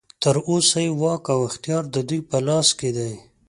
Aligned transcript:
تر 0.23 0.35
اوسه 0.49 0.79
یې 0.85 0.91
واک 1.01 1.23
او 1.33 1.39
اختیار 1.49 1.83
ددوی 1.93 2.19
په 2.29 2.37
لاس 2.47 2.67
کې 2.79 2.89
دی. 2.97 3.13